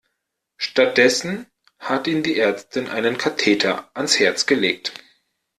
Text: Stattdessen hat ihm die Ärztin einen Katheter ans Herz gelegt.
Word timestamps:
Stattdessen 0.57 1.45
hat 1.77 2.07
ihm 2.07 2.23
die 2.23 2.39
Ärztin 2.39 2.87
einen 2.89 3.19
Katheter 3.19 3.91
ans 3.93 4.17
Herz 4.17 4.47
gelegt. 4.47 4.93